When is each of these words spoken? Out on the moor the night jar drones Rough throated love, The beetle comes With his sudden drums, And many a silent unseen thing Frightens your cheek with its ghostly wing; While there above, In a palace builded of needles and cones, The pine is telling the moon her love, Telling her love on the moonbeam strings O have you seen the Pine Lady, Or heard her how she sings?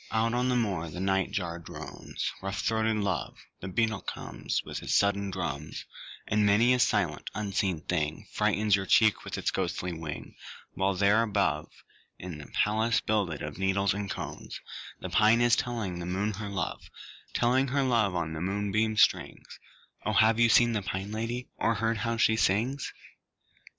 Out 0.09 0.33
on 0.33 0.49
the 0.49 0.55
moor 0.55 0.89
the 0.89 0.99
night 0.99 1.29
jar 1.29 1.59
drones 1.59 2.33
Rough 2.41 2.61
throated 2.63 2.95
love, 2.97 3.37
The 3.59 3.67
beetle 3.67 4.01
comes 4.01 4.63
With 4.63 4.79
his 4.79 4.95
sudden 4.97 5.29
drums, 5.29 5.85
And 6.27 6.43
many 6.43 6.73
a 6.73 6.79
silent 6.79 7.29
unseen 7.35 7.81
thing 7.81 8.25
Frightens 8.31 8.75
your 8.75 8.87
cheek 8.87 9.23
with 9.23 9.37
its 9.37 9.51
ghostly 9.51 9.93
wing; 9.93 10.33
While 10.73 10.95
there 10.95 11.21
above, 11.21 11.67
In 12.17 12.41
a 12.41 12.47
palace 12.47 12.99
builded 12.99 13.43
of 13.43 13.59
needles 13.59 13.93
and 13.93 14.09
cones, 14.09 14.59
The 15.01 15.11
pine 15.11 15.39
is 15.39 15.55
telling 15.55 15.99
the 15.99 16.07
moon 16.07 16.31
her 16.33 16.49
love, 16.49 16.89
Telling 17.35 17.67
her 17.67 17.83
love 17.83 18.15
on 18.15 18.33
the 18.33 18.41
moonbeam 18.41 18.97
strings 18.97 19.59
O 20.03 20.13
have 20.13 20.39
you 20.39 20.49
seen 20.49 20.73
the 20.73 20.81
Pine 20.81 21.11
Lady, 21.11 21.47
Or 21.57 21.75
heard 21.75 21.97
her 21.97 22.01
how 22.05 22.17
she 22.17 22.37
sings? 22.37 22.91